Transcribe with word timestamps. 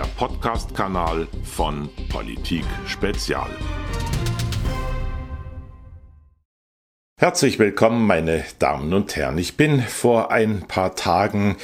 der 0.00 0.06
Podcast-Kanal 0.16 1.28
von 1.44 1.90
Politik 2.08 2.64
Spezial. 2.86 3.50
Herzlich 7.18 7.58
willkommen, 7.58 8.06
meine 8.06 8.42
Damen 8.58 8.94
und 8.94 9.14
Herren. 9.14 9.36
Ich 9.36 9.58
bin 9.58 9.82
vor 9.82 10.30
ein 10.30 10.66
paar 10.66 10.94
Tagen 10.96 11.56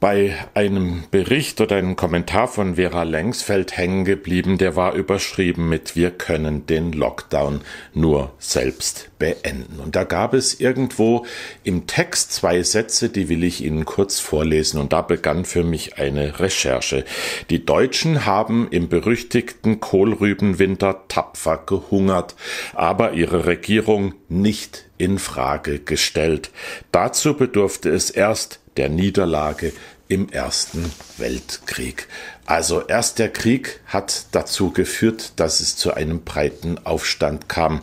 bei 0.00 0.34
einem 0.54 1.04
Bericht 1.10 1.60
oder 1.60 1.76
einem 1.76 1.94
Kommentar 1.94 2.48
von 2.48 2.76
Vera 2.76 3.02
Lengsfeld 3.02 3.76
hängen 3.76 4.06
geblieben, 4.06 4.56
der 4.56 4.74
war 4.74 4.94
überschrieben 4.94 5.68
mit 5.68 5.94
Wir 5.94 6.10
können 6.10 6.66
den 6.66 6.92
Lockdown 6.92 7.60
nur 7.92 8.32
selbst 8.38 9.10
beenden. 9.18 9.78
Und 9.78 9.96
da 9.96 10.04
gab 10.04 10.32
es 10.32 10.58
irgendwo 10.58 11.26
im 11.64 11.86
Text 11.86 12.32
zwei 12.32 12.62
Sätze, 12.62 13.10
die 13.10 13.28
will 13.28 13.44
ich 13.44 13.62
Ihnen 13.62 13.84
kurz 13.84 14.18
vorlesen. 14.18 14.80
Und 14.80 14.94
da 14.94 15.02
begann 15.02 15.44
für 15.44 15.64
mich 15.64 15.98
eine 15.98 16.40
Recherche. 16.40 17.04
Die 17.50 17.66
Deutschen 17.66 18.24
haben 18.24 18.68
im 18.70 18.88
berüchtigten 18.88 19.80
Kohlrübenwinter 19.80 21.02
tapfer 21.08 21.62
gehungert, 21.66 22.34
aber 22.72 23.12
ihre 23.12 23.44
Regierung 23.44 24.14
nicht 24.30 24.86
in 24.96 25.18
Frage 25.18 25.78
gestellt. 25.78 26.50
Dazu 26.90 27.34
bedurfte 27.34 27.90
es 27.90 28.10
erst 28.10 28.60
der 28.76 28.88
Niederlage 28.88 29.72
im 30.10 30.28
Ersten 30.28 30.90
Weltkrieg. 31.18 32.08
Also 32.50 32.82
erst 32.84 33.20
der 33.20 33.28
Krieg 33.28 33.78
hat 33.86 34.24
dazu 34.32 34.72
geführt, 34.72 35.34
dass 35.36 35.60
es 35.60 35.76
zu 35.76 35.94
einem 35.94 36.22
breiten 36.24 36.84
Aufstand 36.84 37.48
kam. 37.48 37.80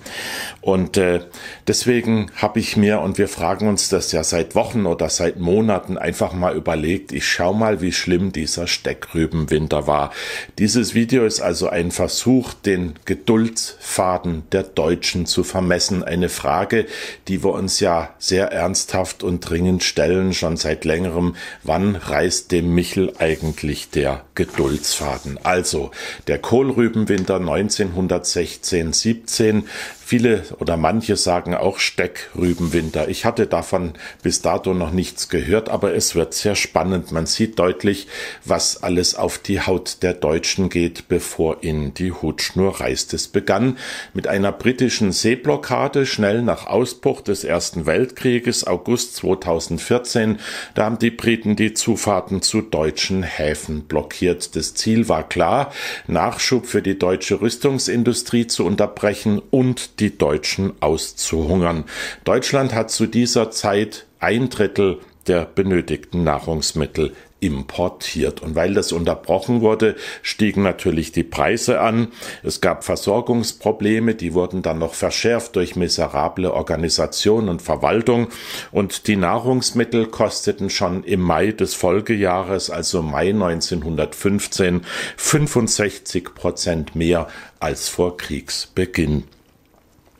Und 0.59 0.97
äh, 0.97 1.21
deswegen 1.67 2.29
habe 2.35 2.59
ich 2.59 2.75
mir, 2.75 2.99
und 2.99 3.17
wir 3.17 3.29
fragen 3.29 3.69
uns 3.69 3.87
das 3.87 4.11
ja 4.11 4.25
seit 4.25 4.55
Wochen 4.55 4.85
oder 4.85 5.07
seit 5.07 5.39
Monaten, 5.39 5.97
einfach 5.97 6.33
mal 6.33 6.53
überlegt, 6.53 7.13
ich 7.13 7.25
schau 7.25 7.53
mal, 7.53 7.79
wie 7.79 7.93
schlimm 7.93 8.33
dieser 8.33 8.67
Steckrübenwinter 8.67 9.87
war. 9.87 10.11
Dieses 10.59 10.93
Video 10.93 11.25
ist 11.25 11.39
also 11.39 11.69
ein 11.69 11.91
Versuch, 11.91 12.53
den 12.53 12.95
Geduldsfaden 13.05 14.43
der 14.51 14.63
Deutschen 14.63 15.27
zu 15.27 15.45
vermessen. 15.45 16.03
Eine 16.03 16.27
Frage, 16.27 16.87
die 17.29 17.41
wir 17.41 17.53
uns 17.53 17.79
ja 17.79 18.13
sehr 18.19 18.51
ernsthaft 18.51 19.23
und 19.23 19.49
dringend 19.49 19.85
stellen, 19.85 20.33
schon 20.33 20.57
seit 20.57 20.83
längerem. 20.83 21.37
Wann 21.63 21.95
reißt 21.95 22.51
dem 22.51 22.75
Michel 22.75 23.13
eigentlich 23.17 23.91
der 23.91 24.25
Geduld? 24.35 24.56
Geduldsfaden. 24.57 25.39
Also 25.43 25.91
der 26.25 26.39
Kohlrübenwinter 26.39 27.37
1916-17 27.37 29.63
Viele 30.07 30.43
oder 30.59 30.77
manche 30.77 31.17
sagen 31.17 31.53
auch 31.53 31.79
Steckrübenwinter. 31.79 33.09
Ich 33.09 33.25
hatte 33.25 33.45
davon 33.45 33.91
bis 34.23 34.41
dato 34.41 34.73
noch 34.73 34.91
nichts 34.91 35.27
gehört, 35.27 35.67
aber 35.67 35.93
es 35.95 36.15
wird 36.15 36.33
sehr 36.33 36.55
spannend. 36.55 37.11
Man 37.11 37.25
sieht 37.25 37.59
deutlich, 37.59 38.07
was 38.45 38.81
alles 38.81 39.15
auf 39.15 39.37
die 39.37 39.59
Haut 39.59 39.97
der 40.03 40.13
Deutschen 40.13 40.69
geht, 40.69 41.09
bevor 41.09 41.61
ihnen 41.61 41.93
die 41.93 42.13
Hutschnur 42.13 42.79
reißt. 42.79 43.13
Es 43.15 43.27
begann 43.27 43.77
mit 44.13 44.27
einer 44.27 44.53
britischen 44.53 45.11
Seeblockade 45.11 46.05
schnell 46.05 46.41
nach 46.41 46.67
Ausbruch 46.67 47.19
des 47.19 47.43
Ersten 47.43 47.85
Weltkrieges, 47.85 48.65
August 48.65 49.17
2014. 49.17 50.39
Da 50.73 50.85
haben 50.85 50.99
die 50.99 51.11
Briten 51.11 51.57
die 51.57 51.73
Zufahrten 51.73 52.41
zu 52.41 52.61
deutschen 52.61 53.23
Häfen 53.23 53.81
blockiert. 53.81 54.55
Das 54.55 54.73
Ziel 54.73 55.09
war 55.09 55.27
klar, 55.27 55.73
Nachschub 56.07 56.65
für 56.65 56.81
die 56.81 56.97
deutsche 56.97 57.41
Rüstungsindustrie 57.41 58.47
zu 58.47 58.63
unterbrechen 58.65 59.41
und 59.51 59.96
die 59.99 60.17
Deutschen 60.17 60.73
auszuhungern. 60.81 61.85
Deutschland 62.23 62.73
hat 62.73 62.91
zu 62.91 63.05
dieser 63.05 63.51
Zeit 63.51 64.05
ein 64.19 64.49
Drittel 64.49 64.99
der 65.27 65.45
benötigten 65.45 66.23
Nahrungsmittel 66.23 67.13
importiert. 67.39 68.41
Und 68.41 68.55
weil 68.55 68.73
das 68.73 68.91
unterbrochen 68.91 69.61
wurde, 69.61 69.95
stiegen 70.21 70.63
natürlich 70.63 71.11
die 71.11 71.23
Preise 71.23 71.79
an. 71.79 72.07
Es 72.43 72.61
gab 72.61 72.83
Versorgungsprobleme, 72.83 74.15
die 74.15 74.33
wurden 74.33 74.63
dann 74.63 74.79
noch 74.79 74.95
verschärft 74.95 75.55
durch 75.55 75.75
miserable 75.75 76.51
Organisation 76.53 77.47
und 77.49 77.61
Verwaltung. 77.61 78.29
Und 78.71 79.07
die 79.07 79.17
Nahrungsmittel 79.17 80.07
kosteten 80.07 80.69
schon 80.69 81.03
im 81.03 81.21
Mai 81.21 81.51
des 81.51 81.75
Folgejahres, 81.75 82.69
also 82.71 83.03
Mai 83.03 83.29
1915, 83.29 84.81
65 85.17 86.33
Prozent 86.33 86.95
mehr 86.95 87.27
als 87.59 87.87
vor 87.87 88.17
Kriegsbeginn. 88.17 89.25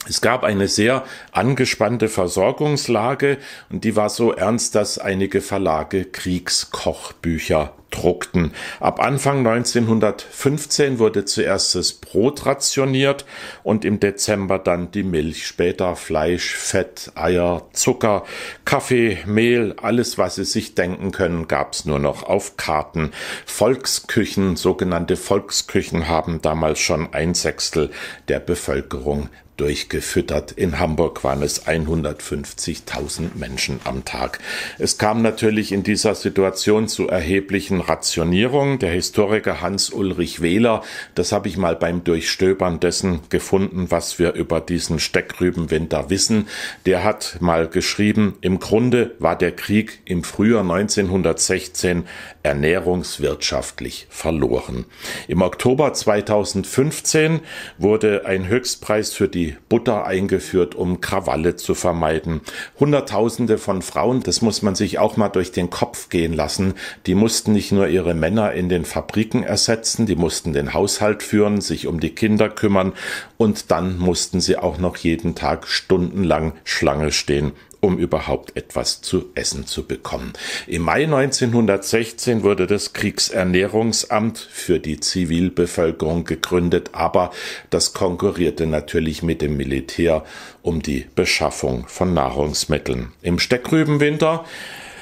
Es 0.09 0.21
gab 0.21 0.43
eine 0.43 0.67
sehr 0.67 1.03
angespannte 1.31 2.07
Versorgungslage 2.07 3.37
und 3.69 3.83
die 3.83 3.95
war 3.95 4.09
so 4.09 4.31
ernst, 4.31 4.75
dass 4.75 4.97
einige 4.97 5.41
Verlage 5.41 6.05
Kriegskochbücher 6.05 7.73
druckten. 7.89 8.51
Ab 8.79 8.99
Anfang 8.99 9.45
1915 9.47 10.99
wurde 10.99 11.25
zuerst 11.25 11.75
das 11.75 11.93
Brot 11.93 12.45
rationiert 12.45 13.25
und 13.63 13.85
im 13.85 13.99
Dezember 13.99 14.59
dann 14.59 14.91
die 14.91 15.03
Milch, 15.03 15.47
später 15.47 15.95
Fleisch, 15.95 16.55
Fett, 16.55 17.11
Eier, 17.15 17.67
Zucker, 17.73 18.23
Kaffee, 18.67 19.19
Mehl, 19.25 19.75
alles 19.81 20.17
was 20.17 20.35
Sie 20.35 20.43
sich 20.43 20.75
denken 20.75 21.13
können, 21.13 21.47
gab's 21.47 21.85
nur 21.85 21.99
noch 21.99 22.23
auf 22.23 22.57
Karten. 22.57 23.13
Volksküchen, 23.45 24.57
sogenannte 24.57 25.15
Volksküchen 25.15 26.09
haben 26.09 26.41
damals 26.41 26.79
schon 26.79 27.13
ein 27.13 27.33
Sechstel 27.33 27.91
der 28.27 28.41
Bevölkerung 28.41 29.29
durchgefüttert. 29.57 30.51
In 30.51 30.79
Hamburg 30.79 31.23
waren 31.23 31.41
es 31.41 31.65
150.000 31.65 33.35
Menschen 33.35 33.79
am 33.83 34.05
Tag. 34.05 34.39
Es 34.77 34.97
kam 34.97 35.21
natürlich 35.21 35.71
in 35.71 35.83
dieser 35.83 36.15
Situation 36.15 36.87
zu 36.87 37.07
erheblichen 37.07 37.81
Rationierungen. 37.81 38.79
Der 38.79 38.91
Historiker 38.91 39.61
Hans-Ulrich 39.61 40.41
Wähler, 40.41 40.83
das 41.15 41.31
habe 41.31 41.47
ich 41.47 41.57
mal 41.57 41.75
beim 41.75 42.03
Durchstöbern 42.03 42.79
dessen 42.79 43.21
gefunden, 43.29 43.87
was 43.89 44.19
wir 44.19 44.33
über 44.33 44.61
diesen 44.61 44.99
Steckrübenwinter 44.99 46.09
wissen. 46.09 46.47
Der 46.85 47.03
hat 47.03 47.37
mal 47.39 47.67
geschrieben, 47.67 48.37
im 48.41 48.56
Grunde 48.59 49.15
war 49.19 49.37
der 49.37 49.51
Krieg 49.51 50.01
im 50.05 50.23
Frühjahr 50.23 50.61
1916 50.61 52.05
ernährungswirtschaftlich 52.43 54.07
verloren. 54.09 54.85
Im 55.27 55.41
Oktober 55.41 55.93
2015 55.93 57.41
wurde 57.77 58.25
ein 58.25 58.47
Höchstpreis 58.47 59.13
für 59.13 59.27
die 59.27 59.55
Butter 59.69 60.05
eingeführt, 60.05 60.75
um 60.75 61.01
Krawalle 61.01 61.55
zu 61.55 61.75
vermeiden. 61.75 62.41
Hunderttausende 62.79 63.57
von 63.57 63.81
Frauen, 63.81 64.23
das 64.23 64.41
muss 64.41 64.61
man 64.61 64.75
sich 64.75 64.99
auch 64.99 65.17
mal 65.17 65.29
durch 65.29 65.51
den 65.51 65.69
Kopf 65.69 66.09
gehen 66.09 66.33
lassen, 66.33 66.73
die 67.05 67.15
mussten 67.15 67.53
nicht 67.53 67.71
nur 67.71 67.87
ihre 67.87 68.13
Männer 68.13 68.53
in 68.53 68.69
den 68.69 68.85
Fabriken 68.85 69.43
ersetzen, 69.43 70.05
die 70.05 70.15
mussten 70.15 70.53
den 70.53 70.73
Haushalt 70.73 71.23
führen, 71.23 71.61
sich 71.61 71.87
um 71.87 71.99
die 71.99 72.15
Kinder 72.15 72.49
kümmern 72.49 72.93
und 73.37 73.71
dann 73.71 73.97
mussten 73.97 74.39
sie 74.41 74.57
auch 74.57 74.77
noch 74.77 74.97
jeden 74.97 75.35
Tag 75.35 75.67
stundenlang 75.67 76.53
Schlange 76.63 77.11
stehen 77.11 77.51
um 77.79 77.97
überhaupt 77.97 78.55
etwas 78.55 79.01
zu 79.01 79.25
essen 79.35 79.65
zu 79.65 79.85
bekommen. 79.85 80.33
Im 80.67 80.83
Mai 80.83 81.03
1916 81.03 82.43
wurde 82.43 82.67
das 82.67 82.93
Kriegsernährungsamt 82.93 84.37
für 84.37 84.79
die 84.79 84.99
Zivilbevölkerung 84.99 86.25
gegründet, 86.25 86.89
aber 86.93 87.31
das 87.69 87.93
konkurrierte 87.93 88.65
natürlich 88.65 89.23
mit 89.23 89.41
dem 89.41 89.57
Militär 89.57 90.23
um 90.61 90.81
die 90.81 91.05
Beschaffung 91.15 91.85
von 91.87 92.13
Nahrungsmitteln. 92.13 93.13
Im 93.21 93.39
Steckrübenwinter 93.39 94.45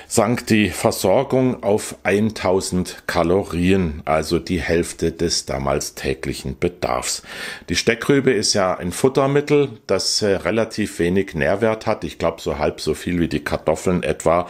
sank 0.07 0.47
die 0.47 0.69
Versorgung 0.69 1.63
auf 1.63 1.95
1000 2.03 3.03
Kalorien, 3.07 4.01
also 4.05 4.39
die 4.39 4.61
Hälfte 4.61 5.11
des 5.11 5.45
damals 5.45 5.95
täglichen 5.95 6.57
Bedarfs. 6.59 7.23
Die 7.69 7.75
Steckrübe 7.75 8.31
ist 8.31 8.53
ja 8.53 8.75
ein 8.75 8.91
Futtermittel, 8.91 9.69
das 9.87 10.21
äh, 10.21 10.35
relativ 10.35 10.99
wenig 10.99 11.33
Nährwert 11.33 11.85
hat. 11.85 12.03
Ich 12.03 12.17
glaube, 12.17 12.41
so 12.41 12.59
halb 12.59 12.81
so 12.81 12.93
viel 12.93 13.19
wie 13.19 13.27
die 13.27 13.43
Kartoffeln 13.43 14.03
etwa. 14.03 14.47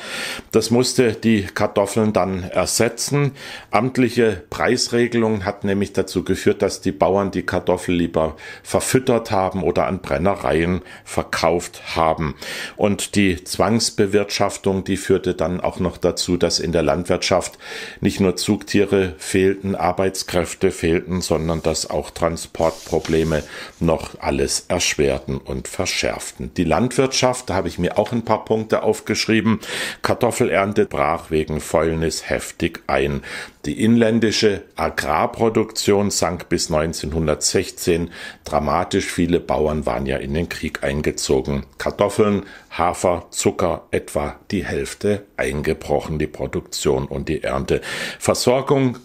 Das 0.51 0.71
musste 0.71 1.13
die 1.13 1.43
Kartoffeln 1.43 2.13
dann 2.13 2.43
ersetzen. 2.43 3.31
Amtliche 3.71 4.43
Preisregelung 4.49 5.45
hat 5.45 5.63
nämlich 5.63 5.93
dazu 5.93 6.23
geführt, 6.23 6.61
dass 6.61 6.81
die 6.81 6.91
Bauern 6.91 7.31
die 7.31 7.43
Kartoffel 7.43 7.95
lieber 7.95 8.35
verfüttert 8.63 9.31
haben 9.31 9.63
oder 9.63 9.87
an 9.87 10.01
Brennereien 10.01 10.81
verkauft 11.03 11.95
haben. 11.95 12.35
Und 12.75 13.15
die 13.15 13.43
Zwangsbewirtschaftung, 13.43 14.83
die 14.83 14.97
führte 14.97 15.33
dann 15.33 15.44
dann 15.45 15.61
auch 15.61 15.79
noch 15.79 15.97
dazu, 15.97 16.37
dass 16.37 16.59
in 16.59 16.71
der 16.71 16.81
Landwirtschaft 16.81 17.57
nicht 18.01 18.19
nur 18.19 18.35
Zugtiere 18.35 19.13
fehlten, 19.17 19.75
Arbeitskräfte 19.75 20.71
fehlten, 20.71 21.21
sondern 21.21 21.61
dass 21.61 21.89
auch 21.89 22.09
Transportprobleme 22.09 23.43
noch 23.79 24.19
alles 24.19 24.65
erschwerten 24.67 25.37
und 25.37 25.67
verschärften. 25.67 26.51
Die 26.55 26.63
Landwirtschaft, 26.63 27.49
da 27.49 27.55
habe 27.55 27.67
ich 27.67 27.77
mir 27.77 27.97
auch 27.97 28.11
ein 28.11 28.25
paar 28.25 28.43
Punkte 28.43 28.83
aufgeschrieben. 28.83 29.59
Kartoffelernte 30.01 30.85
brach 30.85 31.29
wegen 31.29 31.61
Fäulnis 31.61 32.29
heftig 32.29 32.81
ein. 32.87 33.21
Die 33.65 33.83
inländische 33.83 34.61
Agrarproduktion 34.75 36.11
sank 36.11 36.49
bis 36.49 36.71
1916 36.71 38.11
dramatisch. 38.43 39.05
Viele 39.05 39.39
Bauern 39.39 39.87
waren 39.87 40.05
ja 40.05 40.17
in 40.17 40.35
den 40.35 40.49
Krieg 40.49 40.83
eingezogen. 40.83 41.65
Kartoffeln, 41.79 42.43
Hafer, 42.69 43.25
Zucker 43.31 43.87
etwa 43.89 44.39
die 44.51 44.63
Hälfte 44.63 45.25
eingebrochen, 45.35 46.19
die 46.19 46.27
Produktion 46.27 47.07
und 47.07 47.27
die 47.27 47.41
Ernte. 47.41 47.81
Versorgung 48.19 48.99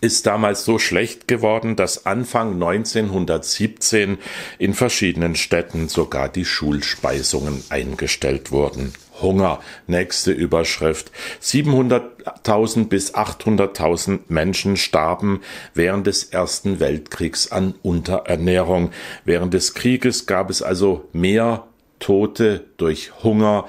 ist 0.00 0.26
damals 0.26 0.64
so 0.64 0.80
schlecht 0.80 1.28
geworden, 1.28 1.76
dass 1.76 2.06
Anfang 2.06 2.54
1917 2.54 4.18
in 4.58 4.74
verschiedenen 4.74 5.36
Städten 5.36 5.88
sogar 5.88 6.28
die 6.28 6.44
Schulspeisungen 6.44 7.62
eingestellt 7.68 8.50
wurden. 8.50 8.92
Hunger, 9.20 9.60
nächste 9.86 10.32
Überschrift. 10.32 11.10
700.000 11.42 12.88
bis 12.88 13.14
800.000 13.14 14.20
Menschen 14.28 14.76
starben 14.76 15.40
während 15.74 16.06
des 16.06 16.24
Ersten 16.24 16.80
Weltkriegs 16.80 17.52
an 17.52 17.74
Unterernährung. 17.82 18.90
Während 19.24 19.54
des 19.54 19.74
Krieges 19.74 20.26
gab 20.26 20.50
es 20.50 20.62
also 20.62 21.08
mehr 21.12 21.64
Tote 21.98 22.64
durch 22.76 23.12
Hunger 23.22 23.66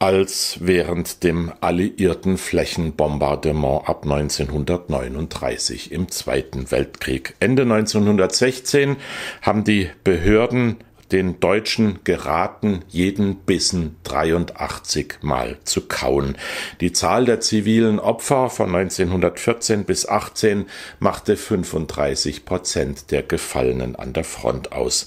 als 0.00 0.56
während 0.60 1.24
dem 1.24 1.52
alliierten 1.60 2.38
Flächenbombardement 2.38 3.86
ab 3.86 4.04
1939 4.04 5.92
im 5.92 6.10
Zweiten 6.10 6.70
Weltkrieg. 6.70 7.36
Ende 7.38 7.62
1916 7.62 8.96
haben 9.42 9.62
die 9.62 9.90
Behörden 10.02 10.78
den 11.12 11.40
Deutschen 11.40 12.00
geraten, 12.04 12.84
jeden 12.88 13.36
Bissen 13.36 13.96
83 14.04 15.18
Mal 15.22 15.58
zu 15.64 15.82
kauen. 15.82 16.36
Die 16.80 16.92
Zahl 16.92 17.24
der 17.24 17.40
zivilen 17.40 17.98
Opfer 17.98 18.50
von 18.50 18.74
1914 18.74 19.84
bis 19.84 20.08
18 20.08 20.66
machte 20.98 21.36
35 21.36 22.44
Prozent 22.44 23.10
der 23.10 23.22
Gefallenen 23.22 23.96
an 23.96 24.12
der 24.12 24.24
Front 24.24 24.72
aus. 24.72 25.06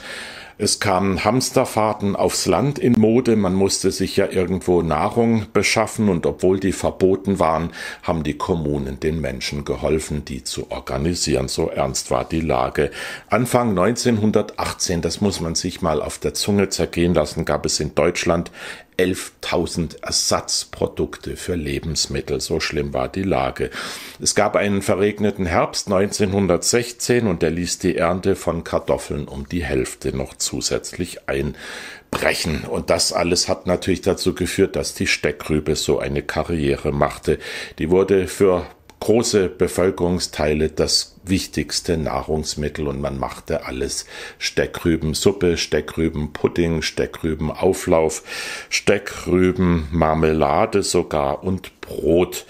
Es 0.59 0.79
kamen 0.79 1.23
Hamsterfahrten 1.23 2.15
aufs 2.15 2.45
Land 2.45 2.77
in 2.77 2.93
Mode, 2.93 3.35
man 3.35 3.55
musste 3.55 3.91
sich 3.91 4.17
ja 4.17 4.27
irgendwo 4.29 4.83
Nahrung 4.83 5.47
beschaffen 5.51 6.09
und 6.09 6.27
obwohl 6.27 6.59
die 6.59 6.73
verboten 6.73 7.39
waren, 7.39 7.71
haben 8.03 8.23
die 8.23 8.37
Kommunen 8.37 8.99
den 8.99 9.19
Menschen 9.19 9.65
geholfen, 9.65 10.25
die 10.25 10.43
zu 10.43 10.69
organisieren. 10.69 11.47
So 11.47 11.69
ernst 11.69 12.11
war 12.11 12.23
die 12.23 12.41
Lage. 12.41 12.91
Anfang 13.29 13.69
1918, 13.69 15.01
das 15.01 15.21
muss 15.21 15.41
man 15.41 15.55
sich 15.55 15.81
mal 15.81 16.01
auf 16.01 16.19
der 16.19 16.35
Zunge 16.35 16.69
zergehen 16.69 17.15
lassen, 17.15 17.45
gab 17.45 17.65
es 17.65 17.79
in 17.79 17.95
Deutschland 17.95 18.51
11.000 18.97 20.03
Ersatzprodukte 20.03 21.35
für 21.35 21.55
Lebensmittel. 21.55 22.41
So 22.41 22.59
schlimm 22.59 22.93
war 22.93 23.09
die 23.09 23.23
Lage. 23.23 23.69
Es 24.21 24.35
gab 24.35 24.55
einen 24.55 24.81
verregneten 24.81 25.45
Herbst 25.45 25.87
1916 25.87 27.27
und 27.27 27.41
der 27.41 27.51
ließ 27.51 27.79
die 27.79 27.95
Ernte 27.95 28.35
von 28.35 28.63
Kartoffeln 28.63 29.27
um 29.27 29.47
die 29.47 29.63
Hälfte 29.63 30.15
noch 30.15 30.35
zusätzlich 30.35 31.19
einbrechen. 31.27 32.65
Und 32.65 32.89
das 32.89 33.13
alles 33.13 33.47
hat 33.47 33.67
natürlich 33.67 34.01
dazu 34.01 34.33
geführt, 34.35 34.75
dass 34.75 34.93
die 34.93 35.07
Steckrübe 35.07 35.75
so 35.75 35.99
eine 35.99 36.21
Karriere 36.21 36.91
machte. 36.91 37.39
Die 37.79 37.89
wurde 37.89 38.27
für 38.27 38.65
große 38.99 39.49
Bevölkerungsteile 39.49 40.69
das 40.69 41.12
wichtigste 41.23 41.97
Nahrungsmittel 41.97 42.87
und 42.87 43.01
man 43.01 43.17
machte 43.17 43.65
alles 43.65 44.05
Steckrübensuppe, 44.37 45.57
Steckrübenpudding, 45.57 46.81
Steckrübenauflauf, 46.81 48.23
Steckrübenmarmelade 48.69 50.83
sogar 50.83 51.43
und 51.43 51.81
Brot. 51.81 52.45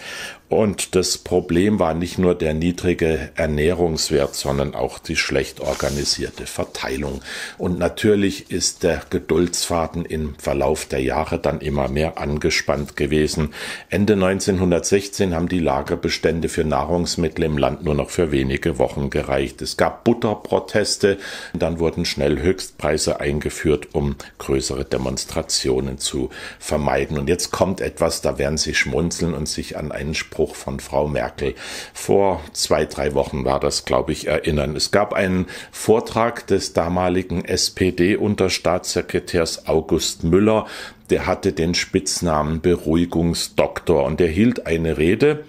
Und 0.54 0.94
das 0.94 1.18
Problem 1.18 1.80
war 1.80 1.96
nicht 1.96 2.20
nur 2.20 2.36
der 2.36 2.54
niedrige 2.54 3.32
Ernährungswert, 3.34 4.36
sondern 4.36 4.76
auch 4.76 5.00
die 5.00 5.16
schlecht 5.16 5.60
organisierte 5.60 6.46
Verteilung. 6.46 7.22
Und 7.58 7.80
natürlich 7.80 8.52
ist 8.52 8.84
der 8.84 9.02
Geduldsfaden 9.10 10.06
im 10.06 10.36
Verlauf 10.36 10.86
der 10.86 11.02
Jahre 11.02 11.40
dann 11.40 11.60
immer 11.60 11.88
mehr 11.88 12.20
angespannt 12.20 12.96
gewesen. 12.96 13.50
Ende 13.90 14.14
1916 14.14 15.34
haben 15.34 15.50
die 15.50 15.58
Lagerbestände 15.58 16.50
für 16.50 16.64
Nahrungsmittel 16.64 17.46
im 17.46 17.58
Land 17.58 17.84
nur 17.84 17.96
noch 17.96 18.12
für 18.12 18.32
wenige 18.32 18.78
Wochen 18.78 19.10
gereicht. 19.10 19.60
Es 19.64 19.76
gab 19.76 20.04
Butterproteste, 20.04 21.18
dann 21.56 21.80
wurden 21.80 22.06
schnell 22.06 22.40
Höchstpreise 22.40 23.20
eingeführt, 23.20 23.88
um 23.94 24.18
größere 24.38 24.86
Demonstrationen 24.86 25.98
zu 25.98 26.30
vermeiden. 26.60 27.18
Und 27.18 27.28
jetzt 27.28 27.50
kommt 27.50 27.82
etwas, 27.82 28.22
da 28.22 28.38
werden 28.38 28.60
Sie 28.60 28.76
schmunzeln 28.76 29.34
und 29.34 29.50
sich 29.50 29.78
an 29.78 29.92
einen 29.92 30.14
Spruch 30.14 30.43
Spruch 30.44 30.56
von 30.56 30.80
Frau 30.82 31.08
Merkel. 31.08 31.56
Vor 31.94 32.42
zwei, 32.52 32.84
drei 32.86 33.14
Wochen 33.14 33.46
war 33.46 33.62
das, 33.62 33.86
glaube 33.86 34.12
ich, 34.12 34.28
erinnern. 34.28 34.76
Es 34.76 34.92
gab 34.92 35.14
einen 35.14 35.46
Vortrag 35.72 36.46
des 36.48 36.74
damaligen 36.74 37.46
SPD-Unterstaatssekretärs 37.46 39.68
August 39.68 40.26
Müller, 40.26 40.66
der 41.10 41.28
hatte 41.28 41.54
den 41.54 41.76
Spitznamen 41.76 42.60
Beruhigungsdoktor 42.60 44.04
und 44.04 44.20
er 44.20 44.28
hielt 44.28 44.68
eine 44.68 44.98
Rede, 44.98 45.46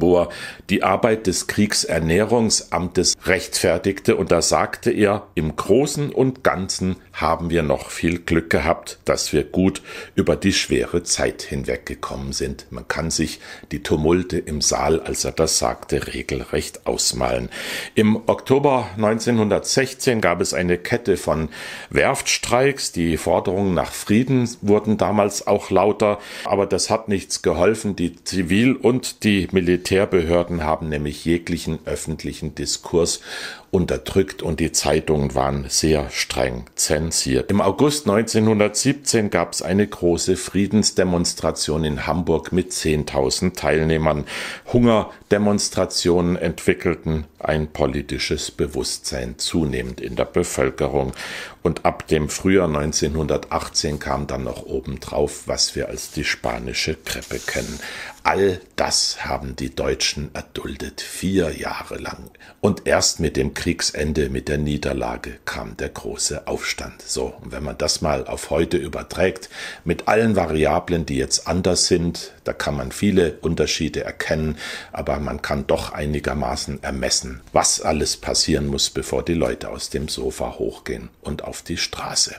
wo 0.00 0.22
er 0.22 0.28
die 0.70 0.82
Arbeit 0.82 1.26
des 1.26 1.46
Kriegsernährungsamtes 1.46 3.14
rechtfertigte 3.24 4.16
und 4.16 4.32
da 4.32 4.42
sagte 4.42 4.90
er, 4.90 5.26
im 5.34 5.56
Großen 5.56 6.10
und 6.10 6.42
Ganzen 6.44 6.96
haben 7.12 7.50
wir 7.50 7.62
noch 7.62 7.90
viel 7.90 8.18
Glück 8.18 8.50
gehabt, 8.50 8.98
dass 9.04 9.32
wir 9.32 9.44
gut 9.44 9.82
über 10.14 10.36
die 10.36 10.52
schwere 10.52 11.02
Zeit 11.04 11.42
hinweggekommen 11.42 12.32
sind. 12.32 12.66
Man 12.70 12.88
kann 12.88 13.10
sich 13.10 13.40
die 13.70 13.82
Tumulte 13.82 14.38
im 14.38 14.60
Saal, 14.60 15.00
als 15.00 15.24
er 15.24 15.32
das 15.32 15.58
sagte, 15.58 16.08
regelrecht 16.08 16.86
ausmalen. 16.86 17.50
Im 17.94 18.16
Oktober 18.26 18.88
1916 18.96 20.20
gab 20.20 20.40
es 20.40 20.54
eine 20.54 20.78
Kette 20.78 21.16
von 21.16 21.48
Werftstreiks. 21.90 22.92
Die 22.92 23.16
Forderungen 23.16 23.74
nach 23.74 23.92
Frieden 23.92 24.48
wurden 24.60 24.96
damals 24.96 25.46
auch 25.46 25.70
lauter, 25.70 26.18
aber 26.44 26.66
das 26.66 26.90
hat 26.90 27.08
nichts 27.08 27.42
geholfen. 27.42 27.96
Die 27.96 28.16
Zivil- 28.24 28.76
und 28.76 29.22
die 29.24 29.48
Militärbehörden 29.84 30.64
haben 30.64 30.88
nämlich 30.88 31.26
jeglichen 31.26 31.78
öffentlichen 31.84 32.54
Diskurs 32.54 33.20
unterdrückt 33.70 34.42
und 34.42 34.58
die 34.58 34.72
Zeitungen 34.72 35.34
waren 35.34 35.66
sehr 35.68 36.08
streng 36.08 36.64
zensiert. 36.74 37.50
Im 37.50 37.60
August 37.60 38.08
1917 38.08 39.28
gab 39.28 39.52
es 39.52 39.60
eine 39.60 39.86
große 39.86 40.36
Friedensdemonstration 40.36 41.84
in 41.84 42.06
Hamburg 42.06 42.50
mit 42.52 42.72
10.000 42.72 43.56
Teilnehmern. 43.56 44.24
Hungerdemonstrationen 44.72 46.36
entwickelten 46.36 47.24
ein 47.38 47.66
politisches 47.66 48.50
Bewusstsein 48.50 49.34
zunehmend 49.38 50.00
in 50.00 50.16
der 50.16 50.24
Bevölkerung. 50.24 51.12
Und 51.62 51.84
ab 51.84 52.06
dem 52.08 52.28
Frühjahr 52.28 52.68
1918 52.68 53.98
kam 53.98 54.26
dann 54.26 54.44
noch 54.44 54.64
obendrauf, 54.64 55.42
was 55.46 55.74
wir 55.76 55.88
als 55.88 56.10
die 56.10 56.24
spanische 56.24 56.94
Kreppe 56.94 57.38
kennen. 57.38 57.80
All 58.26 58.58
das 58.76 59.26
haben 59.26 59.54
die 59.54 59.74
Deutschen 59.74 60.34
erduldet, 60.34 61.02
vier 61.02 61.54
Jahre 61.58 61.98
lang. 61.98 62.30
Und 62.62 62.86
erst 62.86 63.20
mit 63.20 63.36
dem 63.36 63.52
Kriegsende, 63.52 64.30
mit 64.30 64.48
der 64.48 64.56
Niederlage 64.56 65.36
kam 65.44 65.76
der 65.76 65.90
große 65.90 66.46
Aufstand. 66.46 67.02
So, 67.02 67.34
und 67.42 67.52
wenn 67.52 67.62
man 67.62 67.76
das 67.76 68.00
mal 68.00 68.26
auf 68.26 68.48
heute 68.48 68.78
überträgt, 68.78 69.50
mit 69.84 70.08
allen 70.08 70.36
Variablen, 70.36 71.04
die 71.04 71.18
jetzt 71.18 71.46
anders 71.46 71.86
sind, 71.86 72.32
da 72.44 72.54
kann 72.54 72.74
man 72.74 72.92
viele 72.92 73.34
Unterschiede 73.42 74.04
erkennen, 74.04 74.56
aber 74.90 75.20
man 75.20 75.42
kann 75.42 75.66
doch 75.66 75.92
einigermaßen 75.92 76.82
ermessen, 76.82 77.42
was 77.52 77.82
alles 77.82 78.16
passieren 78.16 78.68
muss, 78.68 78.88
bevor 78.88 79.22
die 79.22 79.34
Leute 79.34 79.68
aus 79.68 79.90
dem 79.90 80.08
Sofa 80.08 80.54
hochgehen 80.58 81.10
und 81.20 81.44
auf 81.44 81.60
die 81.60 81.76
Straße. 81.76 82.36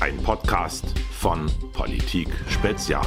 Ein 0.00 0.18
Podcast 0.22 0.84
von 1.22 1.46
Politik 1.72 2.26
Spezial. 2.48 3.06